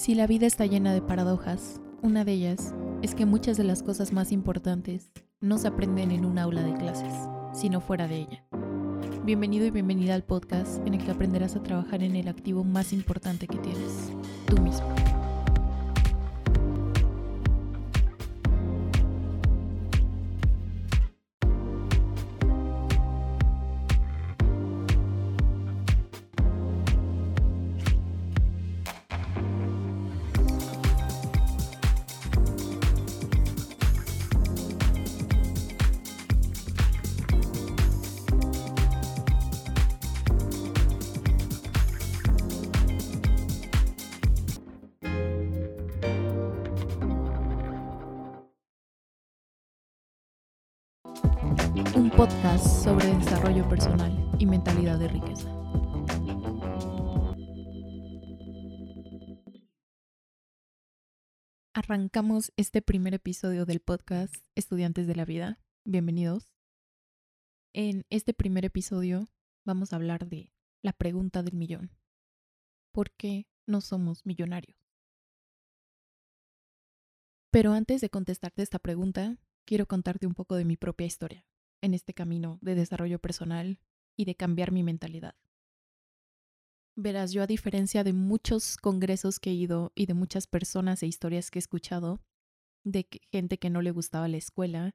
[0.00, 3.82] Si la vida está llena de paradojas, una de ellas es que muchas de las
[3.82, 7.12] cosas más importantes no se aprenden en un aula de clases,
[7.52, 8.46] sino fuera de ella.
[9.24, 12.94] Bienvenido y bienvenida al podcast en el que aprenderás a trabajar en el activo más
[12.94, 14.10] importante que tienes,
[14.46, 14.88] tú mismo.
[52.20, 55.48] Podcast sobre desarrollo personal y mentalidad de riqueza.
[61.72, 65.60] Arrancamos este primer episodio del podcast Estudiantes de la Vida.
[65.86, 66.52] Bienvenidos.
[67.72, 69.30] En este primer episodio
[69.64, 71.90] vamos a hablar de la pregunta del millón.
[72.92, 74.76] ¿Por qué no somos millonarios?
[77.50, 81.46] Pero antes de contestarte esta pregunta, quiero contarte un poco de mi propia historia
[81.82, 83.78] en este camino de desarrollo personal
[84.16, 85.34] y de cambiar mi mentalidad.
[86.96, 91.06] Verás, yo a diferencia de muchos congresos que he ido y de muchas personas e
[91.06, 92.20] historias que he escuchado,
[92.84, 94.94] de gente que no le gustaba la escuela,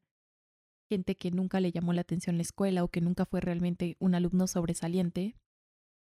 [0.89, 4.14] gente que nunca le llamó la atención la escuela o que nunca fue realmente un
[4.14, 5.36] alumno sobresaliente,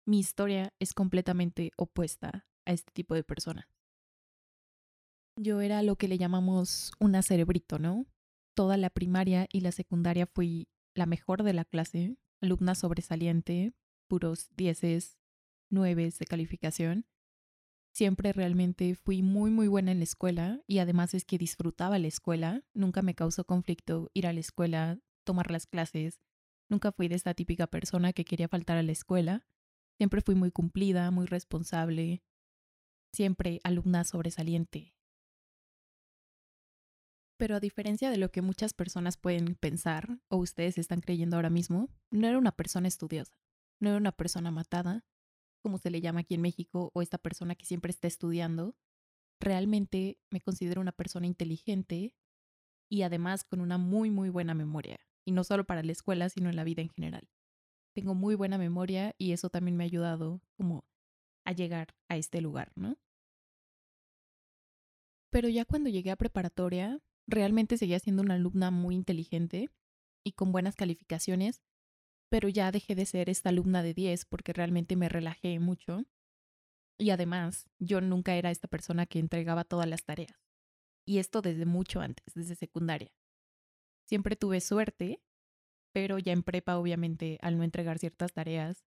[0.05, 3.65] mi historia es completamente opuesta a este tipo de personas.
[5.37, 8.05] Yo era lo que le llamamos una cerebrito, ¿no?
[8.59, 13.71] Toda la primaria y la secundaria fui la mejor de la clase, alumna sobresaliente,
[14.09, 15.17] puros dieces,
[15.69, 17.05] nueves de calificación.
[17.93, 22.07] Siempre realmente fui muy muy buena en la escuela y además es que disfrutaba la
[22.07, 26.19] escuela, nunca me causó conflicto ir a la escuela, tomar las clases,
[26.67, 29.45] nunca fui de esta típica persona que quería faltar a la escuela,
[29.95, 32.23] siempre fui muy cumplida, muy responsable,
[33.13, 34.93] siempre alumna sobresaliente,
[37.39, 41.49] pero a diferencia de lo que muchas personas pueden pensar o ustedes están creyendo ahora
[41.49, 43.33] mismo, no era una persona estudiosa,
[43.79, 45.05] no era una persona matada,
[45.63, 48.75] como se le llama aquí en México, o esta persona que siempre está estudiando.
[49.39, 52.13] Realmente me considero una persona inteligente
[52.91, 54.99] y además con una muy, muy buena memoria.
[55.25, 57.29] Y no solo para la escuela, sino en la vida en general.
[57.95, 60.83] Tengo muy buena memoria y eso también me ha ayudado como
[61.45, 62.97] a llegar a este lugar, ¿no?
[65.29, 69.69] Pero ya cuando llegué a preparatoria, realmente seguía siendo una alumna muy inteligente
[70.23, 71.63] y con buenas calificaciones,
[72.29, 76.05] pero ya dejé de ser esta alumna de 10 porque realmente me relajé mucho.
[76.97, 80.37] Y además, yo nunca era esta persona que entregaba todas las tareas.
[81.05, 83.11] Y esto desde mucho antes, desde secundaria.
[84.05, 85.21] Siempre tuve suerte,
[85.93, 88.85] pero ya en prepa, obviamente, al no entregar ciertas tareas,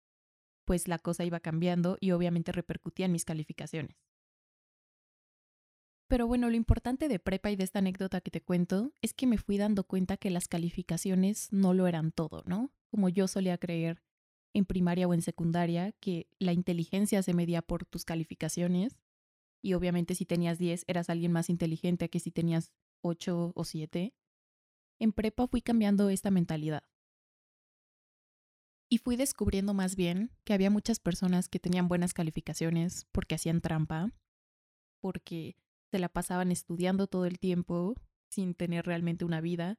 [0.64, 3.96] pues la cosa iba cambiando y obviamente repercutía en mis calificaciones.
[6.08, 9.26] Pero bueno, lo importante de prepa y de esta anécdota que te cuento es que
[9.26, 12.70] me fui dando cuenta que las calificaciones no lo eran todo, ¿no?
[12.90, 14.02] Como yo solía creer
[14.54, 18.96] en primaria o en secundaria, que la inteligencia se medía por tus calificaciones.
[19.62, 24.14] Y obviamente si tenías 10 eras alguien más inteligente que si tenías 8 o 7.
[24.98, 26.84] En prepa fui cambiando esta mentalidad.
[28.88, 33.60] Y fui descubriendo más bien que había muchas personas que tenían buenas calificaciones porque hacían
[33.60, 34.12] trampa,
[35.00, 35.56] porque
[35.96, 37.94] se la pasaban estudiando todo el tiempo
[38.28, 39.78] sin tener realmente una vida,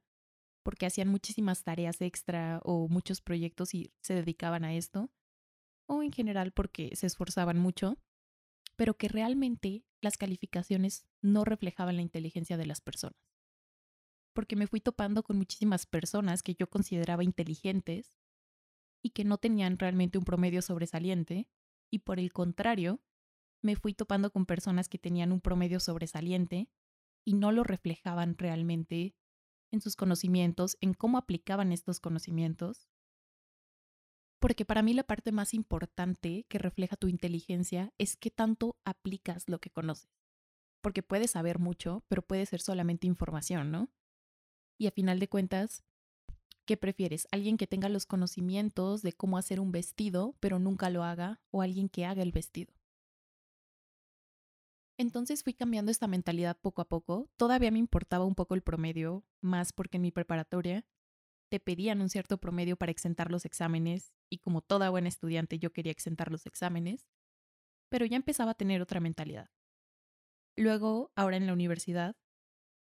[0.64, 5.12] porque hacían muchísimas tareas extra o muchos proyectos y se dedicaban a esto,
[5.86, 7.98] o en general porque se esforzaban mucho,
[8.74, 13.30] pero que realmente las calificaciones no reflejaban la inteligencia de las personas.
[14.32, 18.16] Porque me fui topando con muchísimas personas que yo consideraba inteligentes
[19.04, 21.48] y que no tenían realmente un promedio sobresaliente,
[21.92, 23.00] y por el contrario,
[23.62, 26.68] me fui topando con personas que tenían un promedio sobresaliente
[27.24, 29.14] y no lo reflejaban realmente
[29.70, 32.88] en sus conocimientos, en cómo aplicaban estos conocimientos.
[34.40, 39.48] Porque para mí la parte más importante que refleja tu inteligencia es qué tanto aplicas
[39.48, 40.10] lo que conoces.
[40.80, 43.90] Porque puedes saber mucho, pero puede ser solamente información, ¿no?
[44.78, 45.82] Y a final de cuentas,
[46.66, 47.26] ¿qué prefieres?
[47.32, 51.40] ¿Alguien que tenga los conocimientos de cómo hacer un vestido, pero nunca lo haga?
[51.50, 52.77] ¿O alguien que haga el vestido?
[54.98, 57.30] Entonces fui cambiando esta mentalidad poco a poco.
[57.36, 60.84] Todavía me importaba un poco el promedio, más porque en mi preparatoria
[61.50, 65.72] te pedían un cierto promedio para exentar los exámenes y como toda buena estudiante yo
[65.72, 67.06] quería exentar los exámenes,
[67.88, 69.48] pero ya empezaba a tener otra mentalidad.
[70.56, 72.16] Luego, ahora en la universidad,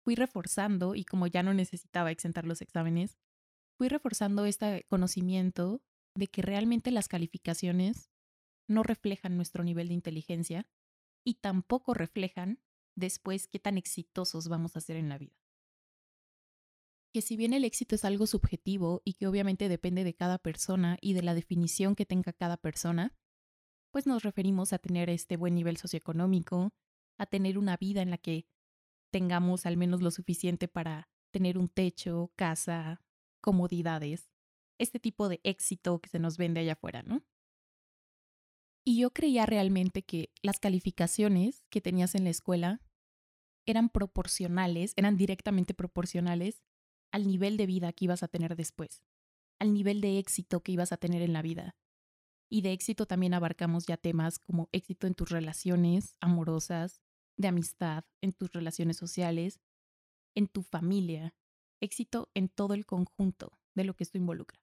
[0.05, 3.19] fui reforzando y como ya no necesitaba exentar los exámenes,
[3.79, 5.83] fui reforzando este conocimiento
[6.15, 8.11] de que realmente las calificaciones
[8.69, 10.69] no reflejan nuestro nivel de inteligencia
[11.25, 12.61] y tampoco reflejan
[12.95, 15.37] después qué tan exitosos vamos a ser en la vida.
[17.13, 20.99] Que si bien el éxito es algo subjetivo y que obviamente depende de cada persona
[21.01, 23.17] y de la definición que tenga cada persona,
[23.91, 26.73] pues nos referimos a tener este buen nivel socioeconómico,
[27.17, 28.47] a tener una vida en la que
[29.13, 33.01] tengamos al menos lo suficiente para tener un techo, casa,
[33.41, 34.33] comodidades,
[34.79, 37.25] este tipo de éxito que se nos vende allá afuera, ¿no?
[38.87, 42.83] Y yo creía realmente que las calificaciones que tenías en la escuela
[43.67, 46.63] eran proporcionales, eran directamente proporcionales
[47.11, 49.03] al nivel de vida que ibas a tener después,
[49.59, 51.77] al nivel de éxito que ibas a tener en la vida.
[52.51, 57.01] Y de éxito también abarcamos ya temas como éxito en tus relaciones amorosas,
[57.39, 59.61] de amistad, en tus relaciones sociales,
[60.35, 61.35] en tu familia,
[61.81, 64.61] éxito en todo el conjunto de lo que esto involucra.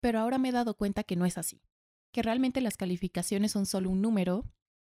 [0.00, 1.60] Pero ahora me he dado cuenta que no es así
[2.12, 4.44] que realmente las calificaciones son solo un número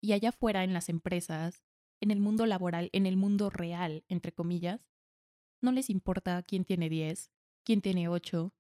[0.02, 1.64] y allá afuera en las empresas,
[2.02, 4.82] en el mundo laboral, en el mundo real, entre comillas,
[5.62, 7.32] no les importa quién tiene 10,
[7.64, 8.54] quién tiene 8.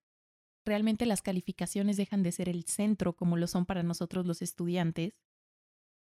[0.65, 5.19] Realmente las calificaciones dejan de ser el centro como lo son para nosotros los estudiantes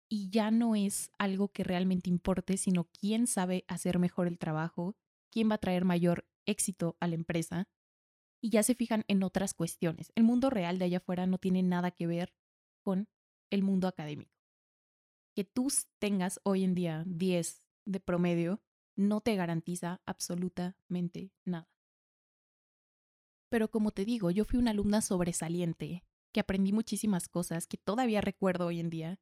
[0.07, 4.95] y ya no es algo que realmente importe, sino quién sabe hacer mejor el trabajo,
[5.31, 7.67] quién va a traer mayor éxito a la empresa
[8.43, 10.11] y ya se fijan en otras cuestiones.
[10.15, 12.33] El mundo real de allá afuera no tiene nada que ver
[12.81, 13.07] con
[13.49, 14.35] el mundo académico.
[15.33, 18.61] Que tú tengas hoy en día 10 de promedio
[18.97, 21.71] no te garantiza absolutamente nada.
[23.49, 26.03] Pero como te digo, yo fui una alumna sobresaliente,
[26.33, 29.21] que aprendí muchísimas cosas que todavía recuerdo hoy en día.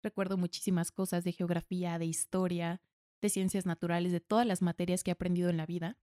[0.00, 2.80] Recuerdo muchísimas cosas de geografía, de historia,
[3.20, 5.98] de ciencias naturales, de todas las materias que he aprendido en la vida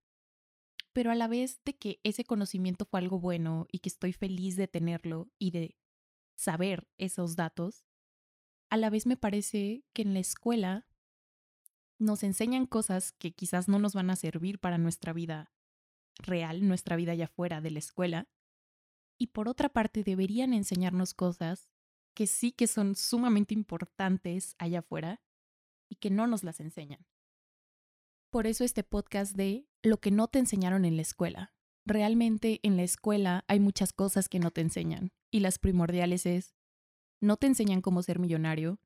[0.98, 4.56] pero a la vez de que ese conocimiento fue algo bueno y que estoy feliz
[4.56, 5.76] de tenerlo y de
[6.34, 7.84] saber esos datos,
[8.68, 10.88] a la vez me parece que en la escuela
[12.00, 15.52] nos enseñan cosas que quizás no nos van a servir para nuestra vida
[16.16, 18.28] real, nuestra vida allá fuera de la escuela,
[19.18, 21.70] y por otra parte deberían enseñarnos cosas
[22.12, 25.22] que sí que son sumamente importantes allá afuera
[25.88, 27.06] y que no nos las enseñan.
[28.30, 31.54] Por eso este podcast de lo que no te enseñaron en la escuela.
[31.86, 36.54] Realmente en la escuela hay muchas cosas que no te enseñan y las primordiales es,
[37.22, 38.80] no te enseñan cómo ser millonario,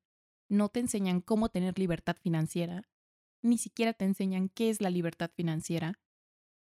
[0.47, 2.89] no te enseñan cómo tener libertad financiera,
[3.41, 5.99] ni siquiera te enseñan qué es la libertad financiera,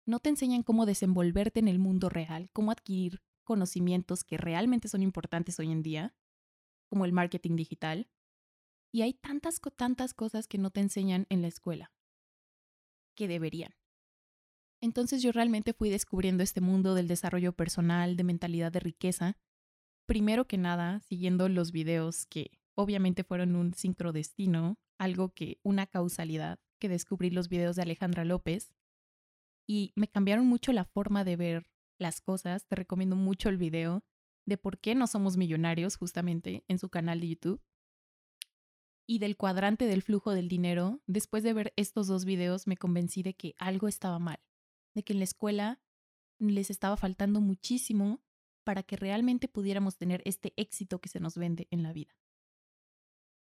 [0.08, 5.04] no te enseñan cómo desenvolverte en el mundo real, cómo adquirir conocimientos que realmente son
[5.04, 6.16] importantes hoy en día,
[6.90, 8.10] como el marketing digital.
[8.92, 11.92] Y hay tantas, tantas cosas que no te enseñan en la escuela
[13.28, 13.74] deberían.
[14.82, 19.38] Entonces yo realmente fui descubriendo este mundo del desarrollo personal, de mentalidad de riqueza,
[20.08, 26.60] primero que nada siguiendo los videos que obviamente fueron un sincrodestino, algo que una causalidad,
[26.80, 28.74] que descubrí los videos de Alejandra López
[29.68, 32.66] y me cambiaron mucho la forma de ver las cosas.
[32.66, 34.04] Te recomiendo mucho el video
[34.46, 37.62] de por qué no somos millonarios justamente en su canal de YouTube
[39.08, 43.24] y del cuadrante del flujo del dinero, después de ver estos dos videos me convencí
[43.24, 44.40] de que algo estaba mal,
[44.94, 45.82] de que en la escuela
[46.40, 48.22] les estaba faltando muchísimo
[48.64, 52.16] para que realmente pudiéramos tener este éxito que se nos vende en la vida.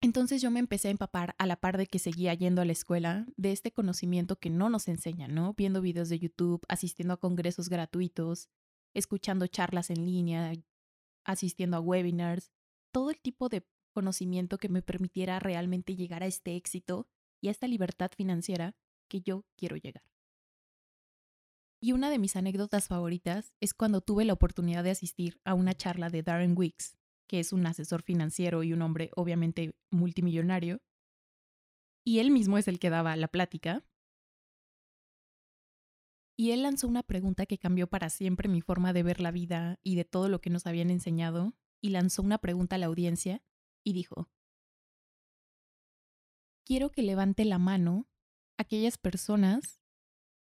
[0.01, 2.73] Entonces yo me empecé a empapar a la par de que seguía yendo a la
[2.73, 5.53] escuela de este conocimiento que no nos enseñan, ¿no?
[5.53, 8.49] Viendo videos de YouTube, asistiendo a congresos gratuitos,
[8.93, 10.51] escuchando charlas en línea,
[11.23, 12.51] asistiendo a webinars,
[12.91, 17.07] todo el tipo de conocimiento que me permitiera realmente llegar a este éxito
[17.41, 18.75] y a esta libertad financiera
[19.07, 20.03] que yo quiero llegar.
[21.81, 25.73] Y una de mis anécdotas favoritas es cuando tuve la oportunidad de asistir a una
[25.73, 26.97] charla de Darren Wicks,
[27.27, 30.81] que es un asesor financiero y un hombre obviamente multimillonario,
[32.05, 33.83] y él mismo es el que daba la plática.
[36.37, 39.79] Y él lanzó una pregunta que cambió para siempre mi forma de ver la vida
[39.83, 43.41] y de todo lo que nos habían enseñado, y lanzó una pregunta a la audiencia
[43.83, 44.29] y dijo,
[46.65, 48.07] quiero que levante la mano
[48.57, 49.81] aquellas personas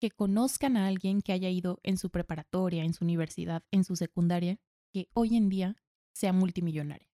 [0.01, 3.97] que conozcan a alguien que haya ido en su preparatoria, en su universidad, en su
[3.97, 4.59] secundaria,
[4.93, 5.77] que hoy en día
[6.13, 7.09] sea multimillonaria.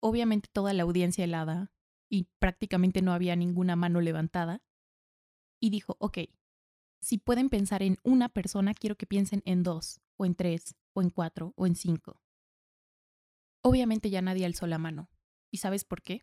[0.00, 1.72] Obviamente toda la audiencia helada
[2.08, 4.62] y prácticamente no había ninguna mano levantada.
[5.60, 6.18] Y dijo, ok,
[7.00, 11.02] si pueden pensar en una persona, quiero que piensen en dos, o en tres, o
[11.02, 12.20] en cuatro, o en cinco.
[13.68, 15.10] Obviamente ya nadie alzó la mano.
[15.50, 16.22] ¿Y sabes por qué?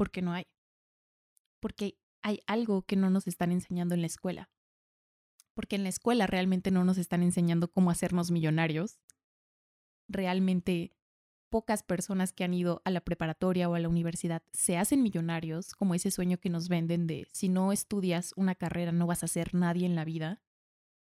[0.00, 0.46] porque no hay.
[1.60, 4.48] Porque hay algo que no nos están enseñando en la escuela.
[5.52, 8.98] Porque en la escuela realmente no nos están enseñando cómo hacernos millonarios.
[10.08, 10.96] Realmente
[11.50, 15.74] pocas personas que han ido a la preparatoria o a la universidad se hacen millonarios,
[15.74, 19.28] como ese sueño que nos venden de si no estudias una carrera no vas a
[19.28, 20.40] ser nadie en la vida.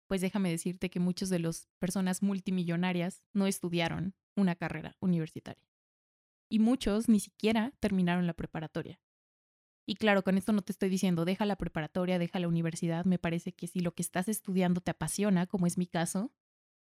[0.06, 5.64] Pues déjame decirte que muchas de las personas multimillonarias no estudiaron una carrera universitaria.
[6.49, 9.00] Y muchos ni siquiera terminaron la preparatoria.
[9.87, 13.04] Y claro, con esto no te estoy diciendo, deja la preparatoria, deja la universidad.
[13.04, 16.32] Me parece que si lo que estás estudiando te apasiona, como es mi caso,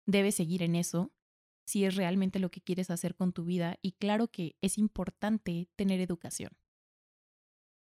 [0.07, 1.13] debes seguir en eso
[1.67, 5.69] si es realmente lo que quieres hacer con tu vida y claro que es importante
[5.77, 6.51] tener educación.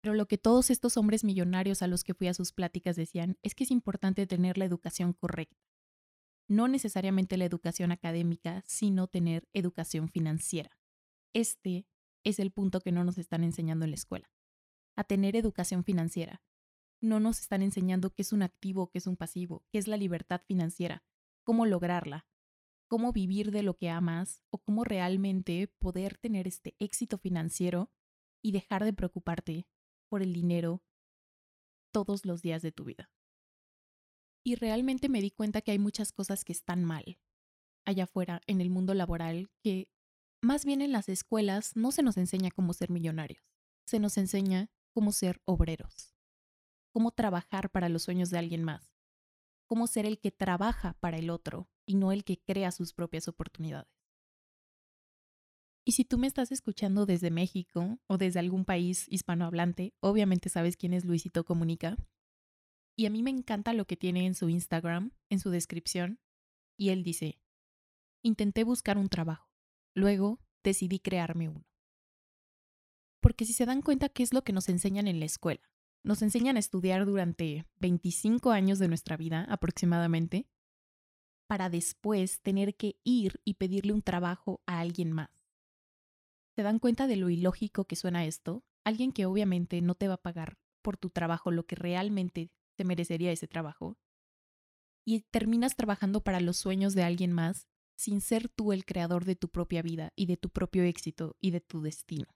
[0.02, 3.38] Pero lo que todos estos hombres millonarios a los que fui a sus pláticas decían
[3.42, 5.67] es que es importante tener la educación correcta.
[6.48, 10.78] No necesariamente la educación académica, sino tener educación financiera.
[11.34, 11.86] Este
[12.24, 14.30] es el punto que no nos están enseñando en la escuela.
[14.96, 16.42] A tener educación financiera.
[17.00, 19.96] No nos están enseñando qué es un activo, qué es un pasivo, qué es la
[19.96, 21.04] libertad financiera,
[21.44, 22.26] cómo lograrla,
[22.88, 27.92] cómo vivir de lo que amas o cómo realmente poder tener este éxito financiero
[28.42, 29.68] y dejar de preocuparte
[30.08, 30.82] por el dinero
[31.92, 33.10] todos los días de tu vida.
[34.48, 37.18] Y realmente me di cuenta que hay muchas cosas que están mal
[37.84, 39.90] allá afuera en el mundo laboral que
[40.40, 43.44] más bien en las escuelas no se nos enseña cómo ser millonarios,
[43.84, 46.14] se nos enseña cómo ser obreros,
[46.94, 48.96] cómo trabajar para los sueños de alguien más,
[49.66, 53.28] cómo ser el que trabaja para el otro y no el que crea sus propias
[53.28, 53.92] oportunidades.
[55.84, 60.78] Y si tú me estás escuchando desde México o desde algún país hispanohablante, obviamente sabes
[60.78, 61.98] quién es Luisito Comunica.
[62.98, 66.18] Y a mí me encanta lo que tiene en su Instagram, en su descripción.
[66.76, 67.38] Y él dice,
[68.22, 69.52] intenté buscar un trabajo.
[69.94, 71.64] Luego decidí crearme uno.
[73.20, 75.62] Porque si se dan cuenta qué es lo que nos enseñan en la escuela,
[76.02, 80.48] nos enseñan a estudiar durante 25 años de nuestra vida aproximadamente
[81.46, 85.30] para después tener que ir y pedirle un trabajo a alguien más.
[86.56, 88.64] ¿Se dan cuenta de lo ilógico que suena esto?
[88.82, 92.84] Alguien que obviamente no te va a pagar por tu trabajo lo que realmente te
[92.84, 93.98] merecería ese trabajo.
[95.04, 97.66] Y terminas trabajando para los sueños de alguien más
[97.96, 101.50] sin ser tú el creador de tu propia vida y de tu propio éxito y
[101.50, 102.28] de tu destino.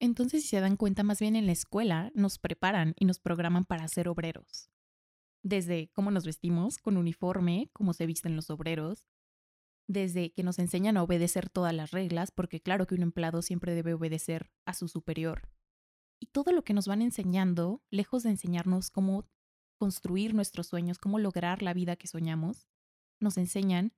[0.00, 3.66] Entonces, si se dan cuenta, más bien en la escuela nos preparan y nos programan
[3.66, 4.70] para ser obreros.
[5.42, 9.06] Desde cómo nos vestimos, con uniforme, cómo se visten los obreros,
[9.86, 13.74] desde que nos enseñan a obedecer todas las reglas, porque claro que un empleado siempre
[13.74, 15.48] debe obedecer a su superior.
[16.20, 19.24] Y todo lo que nos van enseñando, lejos de enseñarnos cómo
[19.78, 22.68] construir nuestros sueños, cómo lograr la vida que soñamos,
[23.20, 23.92] nos enseñan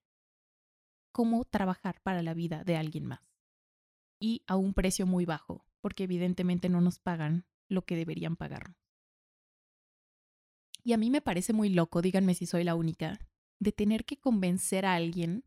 [1.13, 3.21] cómo trabajar para la vida de alguien más.
[4.21, 8.77] Y a un precio muy bajo, porque evidentemente no nos pagan lo que deberían pagarnos.
[10.83, 13.19] Y a mí me parece muy loco, díganme si soy la única,
[13.59, 15.45] de tener que convencer a alguien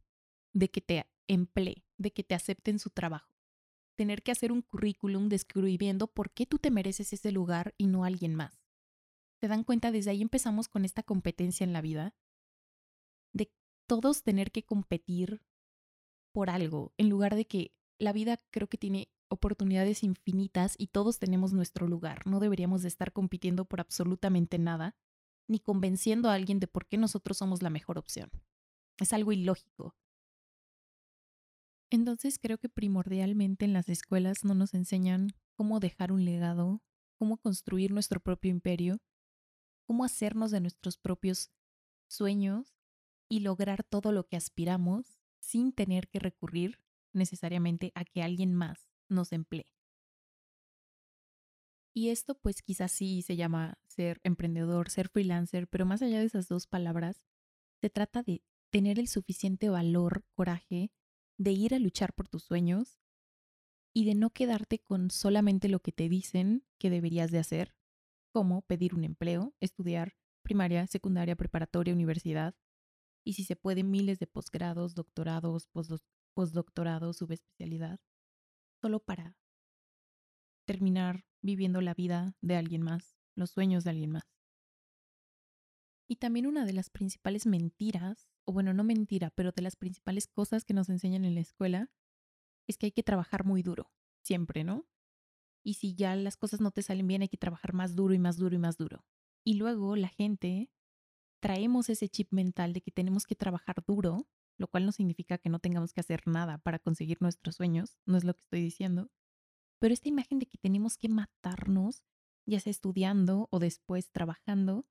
[0.54, 3.33] de que te emplee, de que te acepten su trabajo.
[3.96, 8.06] Tener que hacer un currículum describiendo por qué tú te mereces ese lugar y no
[8.06, 8.64] alguien más.
[9.40, 9.92] ¿Se dan cuenta?
[9.92, 12.16] Desde ahí empezamos con esta competencia en la vida.
[13.34, 13.52] De
[13.88, 15.42] todos tener que competir
[16.32, 21.20] por algo, en lugar de que la vida creo que tiene oportunidades infinitas y todos
[21.20, 22.26] tenemos nuestro lugar.
[22.26, 24.96] No deberíamos de estar compitiendo por absolutamente nada,
[25.48, 28.32] ni convenciendo a alguien de por qué nosotros somos la mejor opción.
[28.98, 29.96] Es algo ilógico.
[31.94, 36.82] Entonces creo que primordialmente en las escuelas no nos enseñan cómo dejar un legado,
[37.20, 38.98] cómo construir nuestro propio imperio,
[39.86, 41.52] cómo hacernos de nuestros propios
[42.08, 42.74] sueños
[43.30, 46.80] y lograr todo lo que aspiramos sin tener que recurrir
[47.12, 49.68] necesariamente a que alguien más nos emplee.
[51.94, 56.26] Y esto pues quizás sí se llama ser emprendedor, ser freelancer, pero más allá de
[56.26, 57.24] esas dos palabras,
[57.82, 60.92] se trata de tener el suficiente valor, coraje,
[61.38, 63.00] de ir a luchar por tus sueños
[63.94, 67.76] y de no quedarte con solamente lo que te dicen que deberías de hacer,
[68.32, 72.56] como pedir un empleo, estudiar primaria, secundaria, preparatoria, universidad,
[73.26, 75.70] y si se puede miles de posgrados, doctorados,
[76.34, 78.00] postdoctorados, subespecialidad,
[78.82, 79.38] solo para
[80.66, 84.24] terminar viviendo la vida de alguien más, los sueños de alguien más.
[86.08, 90.28] Y también una de las principales mentiras, o bueno, no mentira, pero de las principales
[90.28, 91.92] cosas que nos enseñan en la escuela,
[92.68, 94.86] es que hay que trabajar muy duro, siempre, ¿no?
[95.64, 98.20] Y si ya las cosas no te salen bien, hay que trabajar más duro y
[98.20, 99.06] más duro y más duro.
[99.46, 100.70] Y luego la gente
[101.42, 105.50] traemos ese chip mental de que tenemos que trabajar duro, lo cual no significa que
[105.50, 109.10] no tengamos que hacer nada para conseguir nuestros sueños, no es lo que estoy diciendo,
[109.80, 112.06] Pero esta imagen de que tenemos que matarnos,
[112.46, 114.86] ya sea estudiando o después trabajando,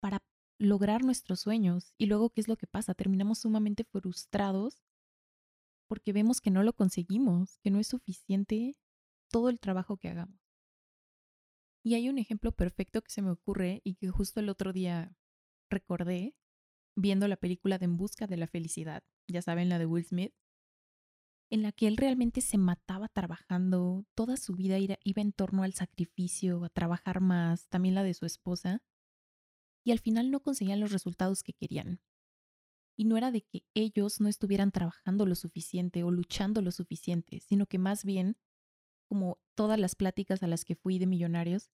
[0.00, 0.20] para
[0.58, 1.94] lograr nuestros sueños.
[1.96, 2.94] Y luego, ¿qué es lo que pasa?
[2.94, 4.82] Terminamos sumamente frustrados
[5.88, 8.76] porque vemos que no lo conseguimos, que no es suficiente
[9.30, 10.38] todo el trabajo que hagamos.
[11.82, 15.16] Y hay un ejemplo perfecto que se me ocurre y que justo el otro día
[15.70, 16.34] recordé
[16.94, 20.34] viendo la película de En Busca de la Felicidad, ya saben, la de Will Smith,
[21.50, 25.72] en la que él realmente se mataba trabajando, toda su vida iba en torno al
[25.72, 28.82] sacrificio, a trabajar más, también la de su esposa,
[29.88, 32.02] y al final no conseguían los resultados que querían.
[32.94, 37.40] Y no era de que ellos no estuvieran trabajando lo suficiente o luchando lo suficiente,
[37.40, 38.36] sino que más bien,
[39.08, 41.70] como todas las pláticas a las que fui de millonarios,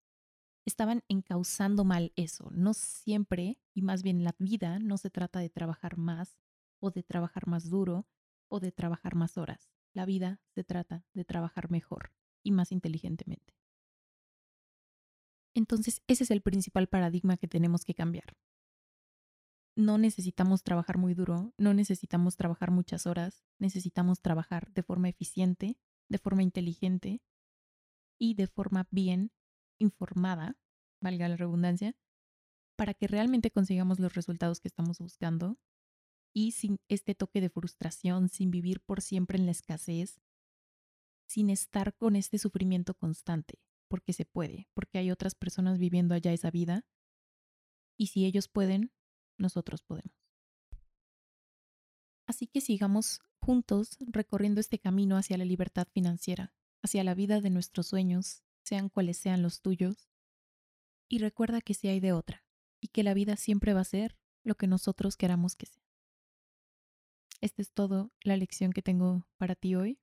[0.65, 2.51] estaban encauzando mal eso.
[2.53, 6.39] No siempre, y más bien la vida, no se trata de trabajar más
[6.79, 8.07] o de trabajar más duro
[8.47, 9.73] o de trabajar más horas.
[9.93, 12.13] La vida se trata de trabajar mejor
[12.45, 13.64] y más inteligentemente.
[15.55, 18.37] Entonces, ese es el principal paradigma que tenemos que cambiar.
[19.77, 25.77] No necesitamos trabajar muy duro, no necesitamos trabajar muchas horas, necesitamos trabajar de forma eficiente,
[26.09, 27.23] de forma inteligente
[28.19, 29.33] y de forma bien
[29.79, 30.57] informada,
[31.01, 31.97] valga la redundancia,
[32.77, 35.59] para que realmente consigamos los resultados que estamos buscando
[36.33, 40.21] y sin este toque de frustración, sin vivir por siempre en la escasez,
[41.27, 43.61] sin estar con este sufrimiento constante,
[43.95, 46.85] porque se puede, porque hay otras personas viviendo allá esa vida
[47.97, 48.91] y si ellos pueden,
[49.39, 50.19] nosotros podemos.
[52.27, 57.51] Así que sigamos juntos recorriendo este camino hacia la libertad financiera, hacia la vida de
[57.51, 60.09] nuestros sueños, sean cuales sean los tuyos.
[61.09, 62.45] Y recuerda que si hay de otra,
[62.81, 65.85] y que la vida siempre va a ser lo que nosotros queramos que sea.
[67.41, 70.01] Esta es todo la lección que tengo para ti hoy.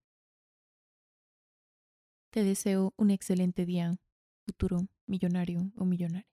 [2.31, 3.97] Te deseo un excelente día,
[4.45, 6.29] futuro millonario o millonaria.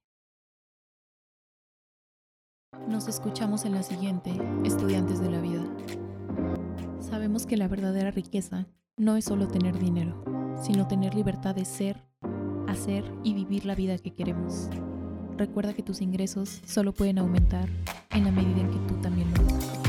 [2.88, 4.30] Nos escuchamos en la siguiente,
[4.64, 5.66] estudiantes de la vida.
[7.00, 10.22] Sabemos que la verdadera riqueza no es solo tener dinero,
[10.62, 12.00] sino tener libertad de ser
[12.68, 14.68] hacer y vivir la vida que queremos.
[15.36, 17.68] Recuerda que tus ingresos solo pueden aumentar
[18.10, 19.87] en la medida en que tú también lo hagas.